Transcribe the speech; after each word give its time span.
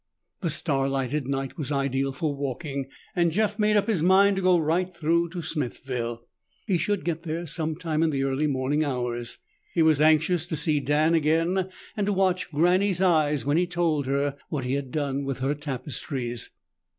The 0.39 0.49
star 0.49 0.89
lighted 0.89 1.27
night 1.27 1.59
was 1.59 1.71
ideal 1.71 2.11
for 2.11 2.33
walking 2.35 2.87
and 3.15 3.31
Jeff 3.31 3.59
made 3.59 3.77
up 3.77 3.85
his 3.85 4.01
mind 4.01 4.37
to 4.37 4.41
go 4.41 4.57
right 4.57 4.91
through 4.91 5.29
to 5.29 5.43
Smithville. 5.43 6.23
He 6.65 6.79
should 6.79 7.05
get 7.05 7.21
there 7.21 7.45
some 7.45 7.75
time 7.75 8.01
in 8.01 8.09
the 8.09 8.23
early 8.23 8.47
morning 8.47 8.83
hours. 8.83 9.37
He 9.75 9.83
was 9.83 10.01
anxious 10.01 10.47
to 10.47 10.55
see 10.55 10.79
Dan 10.79 11.13
again 11.13 11.69
and 11.95 12.07
to 12.07 12.13
watch 12.13 12.49
Granny's 12.51 12.99
eyes 12.99 13.45
when 13.45 13.57
he 13.57 13.67
told 13.67 14.07
her 14.07 14.35
what 14.49 14.65
he 14.65 14.73
had 14.73 14.89
done 14.89 15.23
with 15.23 15.37
her 15.37 15.53
tapestries. 15.53 16.49